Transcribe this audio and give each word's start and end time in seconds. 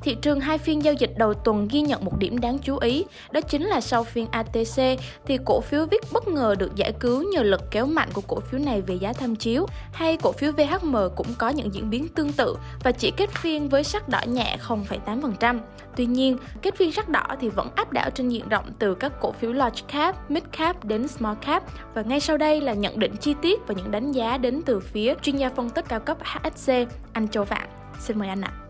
Thị 0.00 0.16
trường 0.22 0.40
hai 0.40 0.58
phiên 0.58 0.84
giao 0.84 0.94
dịch 0.94 1.10
đầu 1.16 1.34
tuần 1.34 1.68
ghi 1.70 1.80
nhận 1.80 2.04
một 2.04 2.18
điểm 2.18 2.38
đáng 2.38 2.58
chú 2.58 2.78
ý, 2.78 3.04
đó 3.30 3.40
chính 3.40 3.62
là 3.62 3.80
sau 3.80 4.04
phiên 4.04 4.26
ATC 4.30 5.00
thì 5.26 5.38
cổ 5.44 5.60
phiếu 5.60 5.86
VIX 5.86 6.12
bất 6.12 6.28
ngờ 6.28 6.54
được 6.58 6.76
giải 6.76 6.92
cứu 6.92 7.22
nhờ 7.32 7.42
lực 7.42 7.60
kéo 7.70 7.86
mạnh 7.86 8.08
của 8.12 8.20
cổ 8.20 8.40
phiếu 8.40 8.60
này 8.60 8.80
về 8.80 8.94
giá 8.94 9.12
tham 9.12 9.36
chiếu, 9.36 9.66
hay 9.92 10.16
cổ 10.16 10.32
phiếu 10.32 10.52
VHM 10.52 10.96
cũng 11.16 11.26
có 11.38 11.48
những 11.48 11.74
diễn 11.74 11.90
biến 11.90 12.08
tương 12.08 12.32
tự 12.32 12.56
và 12.82 12.92
chỉ 12.92 13.10
kết 13.16 13.30
phiên 13.30 13.68
với 13.68 13.84
sắc 13.84 14.08
đỏ 14.08 14.20
nhẹ 14.26 14.56
0,8%. 14.66 15.58
Tuy 15.96 16.06
nhiên, 16.06 16.38
kết 16.62 16.76
phiên 16.76 16.92
sắc 16.92 17.08
đỏ 17.08 17.26
thì 17.40 17.48
vẫn 17.48 17.68
áp 17.74 17.92
đảo 17.92 18.10
trên 18.10 18.28
diện 18.28 18.48
rộng 18.48 18.64
từ 18.78 18.94
các 18.94 19.12
cổ 19.20 19.32
phiếu 19.32 19.52
large 19.52 19.82
cap, 19.92 20.30
mid 20.30 20.44
cap 20.58 20.84
đến 20.84 21.08
small 21.08 21.38
cap 21.46 21.62
và 21.94 22.02
ngay 22.02 22.20
sau 22.20 22.36
đây 22.36 22.60
là 22.60 22.74
nhận 22.74 22.98
định 22.98 23.16
chi 23.16 23.34
tiết 23.42 23.60
và 23.66 23.74
những 23.74 23.90
đánh 23.90 24.12
giá 24.12 24.38
đến 24.38 24.62
từ 24.66 24.80
phía 24.80 25.14
chuyên 25.22 25.36
gia 25.36 25.50
phân 25.50 25.70
tích 25.70 25.84
cao 25.88 26.00
cấp 26.00 26.18
HSC, 26.20 26.72
anh 27.12 27.28
Châu 27.28 27.44
Phạm. 27.44 27.68
Xin 28.00 28.18
mời 28.18 28.28
anh 28.28 28.40
ạ. 28.40 28.52
À. 28.54 28.67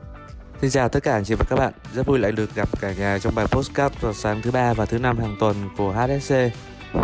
Xin 0.60 0.70
chào 0.70 0.88
tất 0.88 1.02
cả 1.02 1.12
anh 1.12 1.24
chị 1.24 1.34
và 1.34 1.44
các 1.48 1.56
bạn, 1.56 1.72
rất 1.94 2.06
vui 2.06 2.18
lại 2.18 2.32
được 2.32 2.54
gặp 2.54 2.80
cả 2.80 2.92
nhà 2.92 3.18
trong 3.18 3.34
bài 3.34 3.46
postcard 3.46 3.94
vào 4.00 4.12
sáng 4.12 4.42
thứ 4.42 4.50
ba 4.50 4.74
và 4.74 4.86
thứ 4.86 4.98
năm 4.98 5.18
hàng 5.18 5.36
tuần 5.40 5.56
của 5.76 5.92
HSC. 5.92 6.34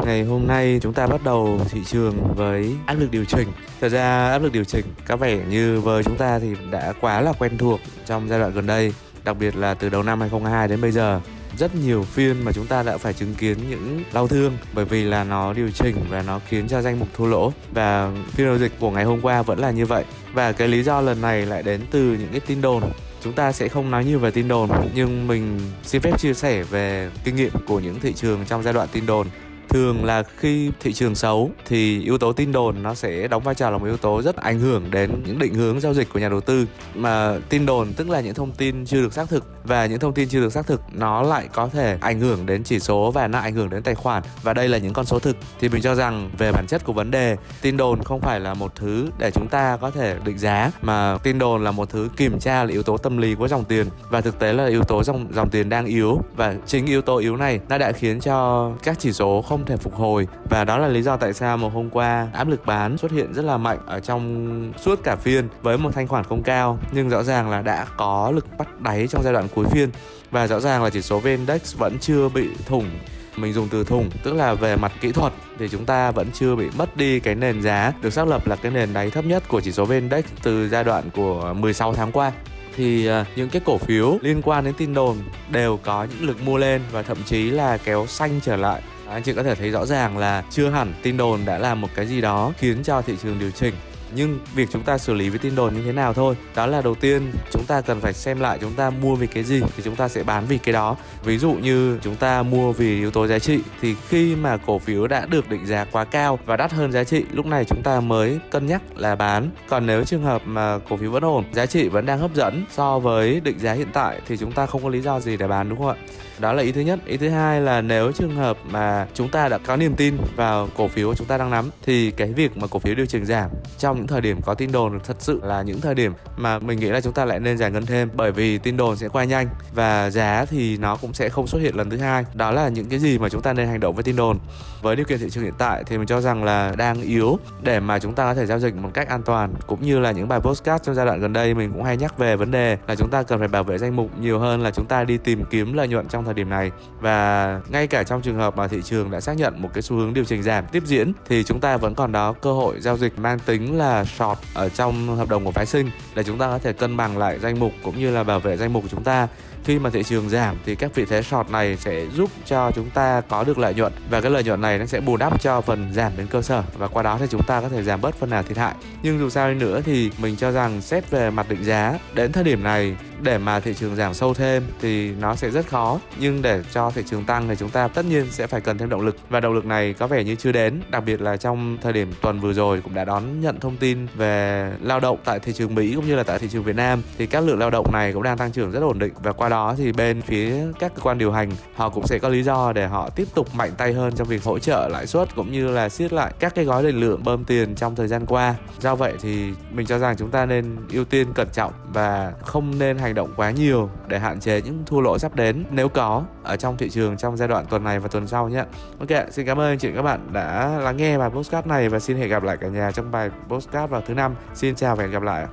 Ngày 0.05 0.23
hôm 0.23 0.47
nay 0.47 0.79
chúng 0.83 0.93
ta 0.93 1.07
bắt 1.07 1.21
đầu 1.25 1.61
thị 1.71 1.81
trường 1.87 2.35
với 2.35 2.77
áp 2.87 2.95
lực 2.95 3.11
điều 3.11 3.25
chỉnh. 3.25 3.49
Thật 3.81 3.89
ra 3.89 4.31
áp 4.31 4.43
lực 4.43 4.53
điều 4.53 4.65
chỉnh 4.65 4.85
có 5.07 5.17
vẻ 5.17 5.39
như 5.49 5.81
với 5.81 6.03
chúng 6.03 6.17
ta 6.17 6.39
thì 6.39 6.57
đã 6.71 6.93
quá 7.01 7.21
là 7.21 7.33
quen 7.33 7.59
thuộc 7.59 7.81
trong 8.07 8.29
giai 8.29 8.39
đoạn 8.39 8.53
gần 8.53 8.67
đây, 8.67 8.93
đặc 9.25 9.37
biệt 9.39 9.57
là 9.57 9.75
từ 9.75 9.89
đầu 9.89 10.03
năm 10.03 10.21
2022 10.21 10.69
đến 10.69 10.81
bây 10.81 10.93
giờ. 10.93 11.21
Rất 11.59 11.75
nhiều 11.75 12.03
phiên 12.03 12.45
mà 12.45 12.53
chúng 12.53 12.67
ta 12.67 12.83
đã 12.83 12.99
phải 12.99 13.13
chứng 13.13 13.35
kiến 13.35 13.59
những 13.71 14.05
đau 14.13 14.29
thương 14.29 14.57
bởi 14.73 14.85
vì 14.85 15.05
là 15.05 15.25
nó 15.25 15.53
điều 15.53 15.71
chỉnh 15.71 15.97
và 16.11 16.23
nó 16.23 16.41
khiến 16.49 16.69
cho 16.69 16.83
danh 16.83 16.99
mục 16.99 17.09
thua 17.17 17.27
lỗ. 17.27 17.53
Và 17.73 18.13
phiên 18.33 18.47
giao 18.47 18.59
dịch 18.59 18.73
của 18.81 18.91
ngày 18.91 19.05
hôm 19.05 19.21
qua 19.21 19.43
vẫn 19.43 19.59
là 19.59 19.71
như 19.71 19.87
vậy. 19.87 20.05
Và 20.33 20.53
cái 20.53 20.69
lý 20.69 20.83
do 20.83 21.01
lần 21.01 21.21
này 21.21 21.47
lại 21.47 21.63
đến 21.63 21.81
từ 21.91 22.01
những 22.01 22.29
cái 22.31 22.41
tin 22.41 22.61
đồn 22.61 22.83
chúng 23.25 23.33
ta 23.33 23.53
sẽ 23.53 23.69
không 23.69 23.91
nói 23.91 24.05
nhiều 24.05 24.19
về 24.19 24.31
tin 24.31 24.49
đồn, 24.49 24.71
nhưng 24.95 25.27
mình 25.27 25.61
xin 25.83 26.01
phép 26.01 26.19
chia 26.19 26.35
sẻ 26.35 26.63
về 26.63 27.11
kinh 27.25 27.37
nghiệm 27.37 27.53
của 27.67 27.81
những 27.81 28.01
thị 28.01 28.13
trường 28.13 28.45
trong 28.47 28.63
giai 28.63 28.75
đoạn 28.75 28.89
tin 28.93 29.07
đồn 29.07 29.27
thường 29.69 30.05
là 30.05 30.23
khi 30.37 30.71
thị 30.81 30.93
trường 30.93 31.15
xấu 31.15 31.51
thì 31.67 32.03
yếu 32.03 32.19
tố 32.19 32.33
tin 32.33 32.53
đồn 32.53 32.83
nó 32.83 32.95
sẽ 32.95 33.29
đóng 33.29 33.43
vai 33.43 33.55
trò 33.55 33.71
là 33.71 33.79
một 33.79 33.87
yếu 33.87 33.97
tố 33.97 34.23
rất 34.23 34.37
ảnh 34.37 34.61
hưởng 34.61 34.91
đến 34.91 35.23
những 35.27 35.39
định 35.39 35.55
hướng 35.55 35.81
giao 35.81 35.95
dịch 35.95 36.09
của 36.13 36.19
nhà 36.19 36.29
đầu 36.29 36.41
tư. 36.41 36.67
Mà 36.95 37.39
tin 37.49 37.67
đồn 37.67 37.93
tức 37.93 38.11
là 38.11 38.21
những 38.21 38.35
thông 38.35 38.53
tin 38.53 38.87
chưa 38.87 39.03
được 39.03 39.13
xác 39.13 39.29
thực, 39.29 39.45
và 39.65 39.87
những 39.87 39.99
thông 39.99 40.15
tin 40.15 40.29
chưa 40.29 40.41
được 40.41 40.53
xác 40.53 40.67
thực 40.67 40.81
nó 40.93 41.23
lại 41.23 41.49
có 41.53 41.69
thể 41.69 41.99
ảnh 42.01 42.21
hưởng 42.21 42.47
đến 42.47 42.65
chỉ 42.65 42.79
số 42.79 43.11
và 43.11 43.29
nó 43.29 43.39
ảnh 43.39 43.55
hưởng 43.55 43.71
đến 43.71 43.83
tài 43.83 43.95
khoản. 43.95 44.23
Và 44.43 44.55
đây 44.55 44.69
là 44.69 44.79
những 44.79 44.93
con 44.93 45.05
số 45.05 45.19
thực. 45.19 45.37
Thì 45.61 45.69
mình 45.69 45.83
cho 45.83 45.95
rằng 45.95 46.31
về 46.39 46.53
bản 46.53 46.67
chất 46.67 46.85
của 46.85 46.93
vấn 46.93 47.11
đề, 47.11 47.37
tin 47.63 47.77
đồn 47.77 48.03
không 48.03 48.21
phải 48.21 48.41
là 48.41 48.55
một 48.55 48.75
thứ 48.75 49.09
để 49.19 49.31
chúng 49.31 49.49
ta 49.49 49.77
có 49.77 49.91
thể 49.91 50.17
định 50.25 50.39
giá, 50.39 50.71
mà 50.83 51.19
tin 51.23 51.39
đồn 51.39 51.65
là 51.65 51.71
một 51.71 51.91
thứ 51.91 52.09
kiểm 52.17 52.39
tra 52.39 52.65
là 52.65 52.71
yếu 52.71 52.83
tố 52.83 52.97
tâm 52.97 53.19
lý 53.19 53.35
của 53.35 53.49
dòng 53.49 53.65
tiền. 53.65 53.87
Và 54.11 54.21
thực 54.21 54.39
tế 54.39 54.53
là 54.53 54.67
yếu 54.67 54.83
tố 54.83 55.05
dòng 55.05 55.27
dòng 55.33 55.51
tiền 55.51 55.69
đang 55.69 55.87
yếu, 55.87 56.21
và 56.37 56.55
chính 56.67 56.87
yếu 56.87 57.03
tố 57.03 57.17
yếu 57.17 57.37
này 57.37 57.61
nó 57.69 57.79
đã 57.79 57.93
khiến 57.93 58.21
cho 58.21 58.71
các 58.83 58.97
chỉ 59.01 59.13
số 59.13 59.43
không 59.43 59.54
không 59.55 59.67
thể 59.67 59.77
phục 59.77 59.95
hồi. 59.95 60.29
Và 60.51 60.65
đó 60.65 60.79
là 60.79 60.89
lý 60.89 61.03
do 61.03 61.17
tại 61.17 61.33
sao 61.33 61.57
mà 61.57 61.69
hôm 61.69 61.91
qua 61.91 62.29
áp 62.33 62.49
lực 62.49 62.67
bán 62.67 62.99
xuất 62.99 63.11
hiện 63.13 63.35
rất 63.35 63.45
là 63.45 63.57
mạnh 63.57 63.79
ở 63.87 64.01
trong 64.01 64.73
suốt 64.77 65.01
cả 65.05 65.17
phiên 65.17 65.49
với 65.63 65.79
một 65.79 65.91
thanh 65.95 66.09
khoản 66.09 66.25
không 66.25 66.43
cao. 66.43 66.79
Nhưng 66.93 67.09
rõ 67.09 67.23
ràng 67.23 67.51
là 67.51 67.63
đã 67.63 67.87
có 67.97 68.33
lực 68.35 68.47
bắt 68.59 68.81
đáy 68.81 69.07
trong 69.07 69.23
giai 69.23 69.33
đoạn 69.33 69.49
cuối 69.55 69.67
phiên. 69.71 69.91
Và 70.31 70.47
rõ 70.47 70.61
ràng 70.61 70.83
là 70.83 70.91
chỉ 70.91 71.03
số 71.03 71.19
VN 71.19 71.31
Index 71.31 71.77
vẫn 71.77 71.99
chưa 72.01 72.29
bị 72.29 72.49
thủng. 72.67 72.91
Mình 73.37 73.53
dùng 73.53 73.69
từ 73.69 73.85
thủng, 73.85 74.11
tức 74.23 74.35
là 74.35 74.55
về 74.55 74.77
mặt 74.77 74.93
kỹ 75.01 75.13
thuật, 75.13 75.33
thì 75.59 75.69
chúng 75.69 75.85
ta 75.85 76.11
vẫn 76.11 76.31
chưa 76.33 76.57
bị 76.57 76.67
mất 76.79 76.97
đi 76.97 77.21
cái 77.21 77.35
nền 77.35 77.63
giá 77.63 77.93
được 78.03 78.11
xác 78.11 78.29
lập 78.29 78.47
là 78.47 78.57
cái 78.57 78.73
nền 78.73 78.93
đáy 78.93 79.11
thấp 79.11 79.25
nhất 79.25 79.43
của 79.49 79.61
chỉ 79.61 79.73
số 79.73 79.85
VN 79.85 79.95
Index 79.95 80.25
từ 80.43 80.69
giai 80.69 80.85
đoạn 80.85 81.05
của 81.15 81.55
16 81.59 81.95
tháng 81.95 82.13
qua. 82.13 82.33
Thì 82.77 83.07
à, 83.07 83.27
những 83.37 83.49
cái 83.49 83.63
cổ 83.65 83.79
phiếu 83.79 84.19
liên 84.23 84.43
quan 84.43 84.65
đến 84.65 84.75
tin 84.79 84.95
đồn 84.95 85.17
đều 85.51 85.79
có 85.83 86.05
những 86.05 86.29
lực 86.29 86.43
mua 86.43 86.59
lên 86.59 86.83
và 86.93 87.03
thậm 87.03 87.19
chí 87.27 87.51
là 87.51 87.77
kéo 87.77 88.07
xanh 88.07 88.41
trở 88.43 88.57
lại 88.57 88.83
anh 89.15 89.23
chị 89.23 89.33
có 89.33 89.43
thể 89.43 89.55
thấy 89.55 89.71
rõ 89.71 89.87
ràng 89.87 90.19
là 90.19 90.43
chưa 90.51 90.71
hẳn 90.71 90.93
tin 91.03 91.17
đồn 91.17 91.41
đã 91.45 91.59
làm 91.59 91.81
một 91.81 91.89
cái 91.95 92.07
gì 92.07 92.21
đó 92.21 92.53
khiến 92.59 92.83
cho 92.85 93.03
thị 93.03 93.15
trường 93.23 93.39
điều 93.39 93.51
chỉnh. 93.51 93.75
Nhưng 94.17 94.39
việc 94.55 94.69
chúng 94.73 94.83
ta 94.83 94.99
xử 94.99 95.15
lý 95.15 95.29
với 95.29 95.39
tin 95.39 95.55
đồn 95.55 95.75
như 95.75 95.83
thế 95.85 95.93
nào 95.93 96.15
thôi, 96.15 96.37
đó 96.55 96.67
là 96.67 96.83
đầu 96.83 96.95
tiên 96.95 97.33
chúng 97.51 97.65
ta 97.65 97.81
cần 97.81 98.01
phải 98.01 98.13
xem 98.13 98.41
lại 98.41 98.59
chúng 98.61 98.73
ta 98.73 98.91
mua 98.91 99.15
vì 99.15 99.27
cái 99.27 99.45
gì 99.45 99.61
thì 99.77 99.83
chúng 99.83 99.97
ta 99.97 100.09
sẽ 100.09 100.23
bán 100.23 100.45
vì 100.49 100.59
cái 100.59 100.73
đó. 100.73 100.97
Ví 101.25 101.39
dụ 101.39 101.53
như 101.53 101.99
chúng 102.03 102.17
ta 102.17 102.43
mua 102.43 102.73
vì 102.73 102.99
yếu 102.99 103.11
tố 103.11 103.27
giá 103.27 103.39
trị 103.39 103.59
thì 103.81 103.95
khi 104.09 104.37
mà 104.37 104.57
cổ 104.57 104.79
phiếu 104.79 105.07
đã 105.07 105.27
được 105.27 105.49
định 105.49 105.67
giá 105.67 105.87
quá 105.93 106.05
cao 106.05 106.39
và 106.47 106.57
đắt 106.57 106.73
hơn 106.73 106.93
giá 106.93 107.05
trị, 107.05 107.25
lúc 107.33 107.47
này 107.47 107.65
chúng 107.65 107.83
ta 107.83 108.01
mới 108.01 108.39
cân 108.51 108.67
nhắc 108.67 108.83
là 108.97 109.15
bán. 109.15 109.51
Còn 109.69 109.87
nếu 109.87 110.05
trường 110.05 110.23
hợp 110.23 110.43
mà 110.45 110.79
cổ 110.89 110.97
phiếu 110.97 111.11
vẫn 111.11 111.25
ổn, 111.25 111.45
giá 111.53 111.67
trị 111.67 111.89
vẫn 111.89 112.07
đang 112.07 112.19
hấp 112.19 112.35
dẫn 112.35 112.65
so 112.71 112.99
với 112.99 113.41
định 113.41 113.59
giá 113.59 113.73
hiện 113.73 113.89
tại 113.93 114.21
thì 114.27 114.37
chúng 114.37 114.53
ta 114.53 114.67
không 114.67 114.83
có 114.83 114.89
lý 114.89 115.01
do 115.01 115.21
gì 115.21 115.37
để 115.37 115.49
bán, 115.49 115.69
đúng 115.69 115.79
không 115.79 115.89
ạ? 115.89 115.97
Đó 116.39 116.53
là 116.53 116.63
ý 116.63 116.73
thứ 116.73 116.81
nhất. 116.81 116.99
Ý 117.07 117.17
thứ 117.17 117.29
hai 117.29 117.61
là 117.61 117.81
nếu 117.81 118.13
trường 118.13 118.37
hợp 118.37 118.57
mà 118.71 119.07
chúng 119.15 119.29
ta 119.29 119.49
đã 119.49 119.59
có 119.59 119.77
niềm 119.77 119.95
tin 119.95 120.17
vào 120.37 120.69
cổ 120.77 120.89
phiếu 120.89 121.15
chúng 121.15 121.27
ta 121.27 121.39
đang 121.39 121.51
nắm, 121.51 121.71
thì 121.83 122.11
cái 122.11 122.33
việc 122.33 122.57
mà 122.57 122.67
cổ 122.67 122.79
phiếu 122.79 122.95
điều 122.95 123.07
chỉnh 123.07 123.25
giảm 123.25 123.51
trong 123.79 123.97
những 123.97 124.07
thời 124.07 124.21
điểm 124.21 124.43
có 124.43 124.55
tin 124.55 124.73
đồn 124.73 125.01
thật 125.01 125.17
sự 125.19 125.41
là 125.43 125.63
những 125.63 125.81
thời 125.81 125.95
điểm 125.95 126.13
mà 126.37 126.59
mình 126.59 126.79
nghĩ 126.79 126.87
là 126.87 127.01
chúng 127.01 127.13
ta 127.13 127.25
lại 127.25 127.41
nên 127.41 127.59
giải 127.59 127.71
ngân 127.71 127.87
thêm, 127.87 128.11
bởi 128.15 128.33
vì 128.33 128.59
tin 128.59 128.77
đồn 128.77 128.97
sẽ 128.97 129.09
qua 129.09 129.25
nhanh 129.25 129.49
và 129.75 130.11
giá 130.11 130.45
thì 130.45 130.77
nó 130.77 130.97
cũng 130.97 131.15
sẽ 131.15 131.29
không 131.29 131.47
xuất 131.47 131.59
hiện 131.59 131.77
lần 131.77 131.91
thứ 131.91 131.97
hai. 131.97 132.25
Đó 132.35 132.51
là 132.51 132.69
những 132.69 132.87
cái 132.87 132.99
gì 132.99 133.19
mà 133.19 133.29
chúng 133.29 133.43
ta 133.43 133.53
nên 133.53 133.69
hành 133.69 133.81
động 133.81 133.95
với 133.95 134.05
tin 134.05 134.17
đồn. 134.17 134.39
Với 134.83 134.97
điều 134.97 135.05
kiện 135.05 135.19
thị 135.19 135.31
trường 135.31 135.45
hiện 135.45 135.55
tại 135.59 135.85
thì 135.87 135.99
mình 135.99 136.07
cho 136.07 136.21
rằng 136.21 136.45
là 136.45 136.73
đang 136.77 137.03
yếu 137.03 137.39
để 137.63 137.81
mà 137.81 137.99
chúng 137.99 138.15
ta 138.15 138.25
có 138.25 138.35
thể 138.35 138.47
giao 138.47 138.59
dịch 138.59 138.75
một 138.75 138.91
cách 138.95 139.09
an 139.09 139.23
toàn, 139.23 139.55
cũng 139.67 139.83
như 139.83 139.99
là 139.99 140.11
những 140.11 140.29
bài 140.29 140.41
postcard 140.41 140.85
trong 140.85 140.95
giai 140.95 141.07
đoạn 141.07 141.21
gần 141.21 141.33
đây 141.33 141.55
mình 141.55 141.73
cũng 141.73 141.83
hay 141.83 141.97
nhắc 141.97 142.19
về 142.19 142.37
vấn 142.37 142.51
đề 142.51 142.79
là 142.87 142.95
chúng 142.95 143.11
ta 143.11 143.23
cần 143.23 143.39
phải 143.39 143.49
bảo 143.49 143.65
vệ 143.65 143.79
danh 143.79 143.97
mục 143.97 144.11
nhiều 144.21 144.39
hơn 144.39 144.61
là 144.61 144.71
chúng 144.71 144.87
ta 144.87 145.05
đi 145.05 145.19
tìm 145.19 145.45
kiếm 145.51 145.73
lợi 145.73 145.89
nhuận 145.89 146.09
trong 146.09 146.24
thời 146.25 146.35
điểm 146.35 146.51
này. 146.51 146.71
Và 147.01 147.61
ngay 147.69 147.87
cả 147.87 148.03
trong 148.03 148.23
trường 148.23 148.37
hợp 148.37 148.57
mà 148.57 148.69
thị 148.69 148.83
trường 148.85 149.11
đã 149.11 149.21
xác 149.21 149.37
nhận 149.37 149.63
một 149.63 149.71
cái 149.75 149.83
xu 149.83 149.97
hướng 149.97 150.15
điều 150.15 150.25
chỉnh 150.25 150.43
giảm 150.43 150.67
tiếp 150.67 150.83
diễn, 150.87 151.13
thì 151.29 151.45
chúng 151.45 151.61
ta 151.61 151.77
vẫn 151.77 151.95
còn 151.95 152.13
đó 152.13 152.33
cơ 152.33 152.53
hội 152.53 152.81
giao 152.81 152.97
dịch 152.97 153.19
mang 153.19 153.39
tính 153.39 153.79
là 153.79 154.05
short 154.05 154.39
ở 154.55 154.69
trong 154.69 155.17
hợp 155.17 155.29
đồng 155.29 155.45
của 155.45 155.53
phái 155.53 155.67
sinh, 155.67 155.91
để 156.15 156.25
chúng 156.25 156.39
ta 156.39 156.47
có 156.47 156.59
thể 156.59 156.73
cân 156.73 156.97
bằng 156.97 157.19
lại 157.19 157.39
danh 157.39 157.61
mục 157.61 157.73
cũng 157.83 157.99
như 157.99 158.11
là 158.11 158.25
bảo 158.25 158.41
vệ 158.41 158.57
danh 158.57 158.73
mục 158.73 158.83
của 158.83 158.89
chúng 158.89 159.05
ta. 159.05 159.29
Khi 159.65 159.79
mà 159.79 159.91
thị 159.91 160.03
trường 160.03 160.29
giảm 160.29 160.57
thì 160.67 160.75
các 160.75 160.95
vị 160.95 161.05
thế 161.05 161.23
short 161.23 161.51
này 161.51 161.77
sẽ 161.77 162.07
giúp 162.07 162.31
cho 162.47 162.71
chúng 162.71 162.91
ta 162.91 163.21
có 163.21 163.45
được 163.45 163.59
lợi 163.59 163.75
nhuận, 163.75 163.93
và 164.11 164.21
cái 164.21 164.31
lợi 164.31 164.45
nhuận 164.45 164.61
này 164.61 164.79
nó 164.79 164.87
sẽ 164.87 165.01
bù 165.01 165.17
đắp 165.17 165.41
cho 165.41 165.61
phần 165.61 165.93
giảm 165.93 166.13
đến 166.17 166.27
cơ 166.27 166.43
sở, 166.43 166.63
và 166.79 166.89
qua 166.89 167.03
đó 167.03 167.19
thì 167.21 167.27
chúng 167.31 167.43
ta 167.43 167.61
có 167.61 167.69
thể 167.69 167.83
giảm 167.83 168.01
bớt 168.01 168.15
phần 168.15 168.31
nào 168.31 168.43
thiệt 168.43 168.57
hại. 168.57 168.75
Nhưng 169.03 169.19
dù 169.19 169.31
sao 169.31 169.51
đi 169.51 169.55
nữa 169.55 169.81
thì 169.85 170.11
mình 170.19 170.37
cho 170.37 170.53
rằng 170.53 170.81
xét 170.81 171.11
về 171.11 171.31
mặt 171.31 171.49
định 171.49 171.65
giá, 171.65 171.99
đến 172.15 172.33
thời 172.33 172.45
điểm 172.45 172.63
này 172.63 172.97
để 173.23 173.39
mà 173.39 173.61
thị 173.61 173.75
trường 173.75 173.97
giảm 173.97 174.15
sâu 174.15 174.35
thêm 174.35 174.63
thì 174.81 175.11
nó 175.11 175.35
sẽ 175.37 175.51
rất 175.51 175.69
khó. 175.69 176.01
Nhưng 176.19 176.43
để 176.43 176.63
cho 176.73 176.91
thị 176.91 177.03
trường 177.07 177.25
tăng 177.25 177.49
thì 177.49 177.55
chúng 177.59 177.71
ta 177.71 177.89
tất 177.89 178.05
nhiên 178.05 178.27
sẽ 178.31 178.47
phải 178.47 178.61
cần 178.61 178.79
thêm 178.79 178.89
động 178.89 179.01
lực. 179.01 179.17
Và 179.29 179.41
động 179.41 179.55
lực 179.55 179.65
này 179.65 179.93
có 179.93 180.07
vẻ 180.07 180.25
như 180.25 180.35
chưa 180.35 180.53
đến, 180.53 180.81
đặc 180.91 181.03
biệt 181.07 181.21
là 181.21 181.37
trong 181.37 181.79
thời 181.83 181.93
điểm 181.93 182.13
tuần 182.21 182.41
vừa 182.41 182.53
rồi 182.53 182.81
cũng 182.81 182.95
đã 182.95 183.05
đón 183.05 183.41
nhận 183.41 183.61
thông 183.61 183.77
tin 183.77 184.07
về 184.15 184.71
lao 184.81 185.01
động 185.01 185.19
tại 185.25 185.39
thị 185.39 185.53
trường 185.53 185.75
Mỹ 185.75 185.93
cũng 185.97 186.07
như 186.07 186.15
là 186.15 186.23
tại 186.23 186.39
thị 186.39 186.49
trường 186.51 186.63
Việt 186.63 186.77
Nam. 186.77 187.03
Thì 187.19 187.27
các 187.27 187.45
lượng 187.45 187.59
lao 187.59 187.71
động 187.71 187.93
này 187.93 188.13
cũng 188.13 188.23
đang 188.23 188.39
tăng 188.39 188.53
trưởng 188.53 188.71
rất 188.71 188.81
ổn 188.81 188.99
định. 188.99 189.13
Và 189.23 189.33
qua 189.33 189.49
đó 189.49 189.75
thì 189.79 189.93
bên 189.93 190.23
phía 190.23 190.57
các 190.79 190.93
cơ 190.95 191.03
quan 191.03 191.19
điều 191.19 191.33
hành, 191.33 191.51
họ 191.75 191.89
cũng 191.89 192.07
sẽ 192.07 192.19
có 192.19 192.29
lý 192.29 192.43
do 192.43 192.73
để 192.73 192.87
họ 192.87 193.11
tiếp 193.11 193.29
tục 193.35 193.55
mạnh 193.55 193.73
tay 193.77 193.93
hơn 193.93 194.15
trong 194.17 194.29
việc 194.29 194.45
hỗ 194.45 194.59
trợ 194.59 194.89
lãi 194.89 195.07
suất 195.07 195.35
cũng 195.35 195.53
như 195.53 195.69
là 195.69 195.89
siết 195.89 196.13
lại 196.13 196.33
các 196.39 196.55
cái 196.55 196.65
gói 196.65 196.83
định 196.83 197.01
lượng 197.01 197.25
bơm 197.25 197.45
tiền 197.45 197.75
trong 197.75 197.97
thời 197.97 198.09
gian 198.09 198.27
qua. 198.27 198.55
Do 198.81 198.95
vậy 198.95 199.13
thì 199.23 199.53
mình 199.73 199.87
cho 199.87 199.99
rằng 199.99 200.17
chúng 200.17 200.31
ta 200.31 200.47
nên 200.47 200.77
ưu 200.93 201.05
tiên 201.05 201.27
cẩn 201.35 201.49
trọng 201.53 201.73
và 201.95 202.33
không 202.43 202.79
nên 202.79 202.99
hành 202.99 203.15
động 203.15 203.33
quá 203.37 203.51
nhiều 203.51 203.91
để 204.07 204.19
hạn 204.19 204.41
chế 204.41 204.63
những 204.63 204.83
thua 204.87 205.01
lỗ 205.01 205.19
sắp 205.19 205.35
đến 205.35 205.65
nếu 205.71 205.89
có 205.89 206.23
ở 206.43 206.57
trong 206.57 206.77
thị 206.77 206.91
trường 206.91 207.17
trong 207.17 207.37
giai 207.37 207.49
đoạn 207.49 207.67
tuần 207.67 207.85
này 207.85 207.99
và 207.99 208.09
tuần 208.09 208.27
sau 208.27 208.49
nhé. 208.49 208.65
Ok, 208.99 209.09
xin 209.31 209.47
cảm 209.47 209.61
ơn 209.61 209.73
anh 209.73 209.79
chị 209.79 209.91
các 209.95 210.03
bạn 210.03 210.29
đã 210.33 210.79
lắng 210.79 210.97
nghe 210.97 211.19
bài 211.19 211.31
postcard 211.31 211.69
này 211.69 211.89
và 211.89 211.99
xin 211.99 212.17
hẹn 212.17 212.29
gặp 212.29 212.43
lại 212.43 212.57
cả 212.57 212.69
nhà 212.69 212.91
trong 212.93 213.11
bài 213.11 213.31
postcard 213.49 213.91
vào 213.91 214.01
thứ 214.07 214.15
năm. 214.15 214.35
Xin 214.55 214.75
chào 214.75 214.97
và 214.97 215.03
hẹn 215.03 215.13
gặp 215.13 215.23
lại. 215.23 215.47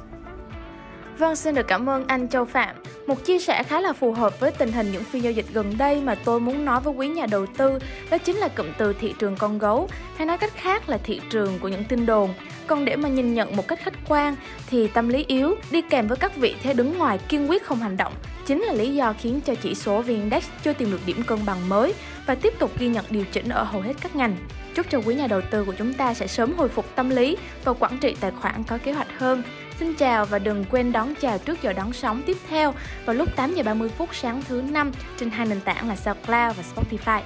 Vâng, 1.21 1.35
xin 1.35 1.56
được 1.56 1.68
cảm 1.68 1.89
ơn 1.89 2.07
anh 2.07 2.27
Châu 2.27 2.45
Phạm. 2.45 2.75
Một 3.07 3.25
chia 3.25 3.39
sẻ 3.39 3.63
khá 3.63 3.81
là 3.81 3.94
phù 3.94 4.12
hợp 4.12 4.39
với 4.39 4.51
tình 4.51 4.71
hình 4.71 4.91
những 4.91 5.03
phiên 5.03 5.23
giao 5.23 5.31
dịch 5.31 5.45
gần 5.53 5.77
đây 5.77 6.01
mà 6.01 6.15
tôi 6.15 6.39
muốn 6.39 6.65
nói 6.65 6.81
với 6.81 6.94
quý 6.94 7.07
nhà 7.07 7.25
đầu 7.31 7.45
tư 7.45 7.79
đó 8.09 8.18
chính 8.18 8.35
là 8.35 8.47
cụm 8.47 8.65
từ 8.77 8.94
thị 8.94 9.13
trường 9.19 9.35
con 9.35 9.59
gấu 9.59 9.89
hay 10.18 10.27
nói 10.27 10.38
cách 10.38 10.53
khác 10.56 10.89
là 10.89 10.97
thị 10.97 11.21
trường 11.29 11.59
của 11.59 11.68
những 11.68 11.83
tin 11.83 12.06
đồn. 12.06 12.33
Còn 12.68 12.85
để 12.85 12.95
mà 12.95 13.09
nhìn 13.09 13.33
nhận 13.33 13.56
một 13.56 13.68
cách 13.68 13.79
khách 13.83 13.94
quan 14.07 14.35
thì 14.69 14.88
tâm 14.88 15.09
lý 15.09 15.25
yếu 15.27 15.56
đi 15.71 15.81
kèm 15.81 16.07
với 16.07 16.18
các 16.18 16.35
vị 16.35 16.56
thế 16.63 16.73
đứng 16.73 16.97
ngoài 16.97 17.18
kiên 17.29 17.50
quyết 17.50 17.63
không 17.63 17.79
hành 17.79 17.97
động 17.97 18.13
chính 18.45 18.62
là 18.62 18.74
lý 18.74 18.95
do 18.95 19.13
khiến 19.19 19.41
cho 19.45 19.56
chỉ 19.56 19.75
số 19.75 20.01
VN 20.01 20.07
Index 20.07 20.44
chưa 20.63 20.74
tìm 20.74 20.91
được 20.91 21.01
điểm 21.06 21.24
cân 21.24 21.39
bằng 21.45 21.69
mới 21.69 21.94
và 22.25 22.35
tiếp 22.35 22.53
tục 22.59 22.71
ghi 22.79 22.88
nhận 22.88 23.06
điều 23.09 23.25
chỉnh 23.31 23.50
ở 23.50 23.63
hầu 23.63 23.81
hết 23.81 23.94
các 24.01 24.15
ngành. 24.15 24.38
Chúc 24.75 24.85
cho 24.89 25.01
quý 25.06 25.15
nhà 25.15 25.27
đầu 25.27 25.41
tư 25.51 25.63
của 25.65 25.74
chúng 25.77 25.94
ta 25.94 26.13
sẽ 26.13 26.27
sớm 26.27 26.53
hồi 26.57 26.69
phục 26.69 26.85
tâm 26.95 27.09
lý 27.09 27.38
và 27.63 27.74
quản 27.74 27.97
trị 27.97 28.15
tài 28.19 28.31
khoản 28.31 28.63
có 28.63 28.77
kế 28.77 28.91
hoạch 28.91 29.19
hơn 29.19 29.44
Xin 29.81 29.94
chào 29.94 30.25
và 30.25 30.39
đừng 30.39 30.66
quên 30.72 30.92
đón 30.92 31.13
chào 31.22 31.38
trước 31.38 31.62
giờ 31.62 31.74
đón 31.74 31.94
sóng 31.94 32.22
tiếp 32.25 32.38
theo 32.50 32.74
vào 33.06 33.16
lúc 33.16 33.36
8 33.36 33.54
giờ 33.54 33.63
30 33.63 33.89
phút 33.89 34.10
sáng 34.16 34.42
thứ 34.48 34.62
năm 34.62 34.92
trên 35.18 35.30
hai 35.30 35.45
nền 35.45 35.62
tảng 35.62 35.88
là 35.88 35.95
SoundCloud 35.95 36.57
và 36.57 36.63
Spotify. 36.75 37.22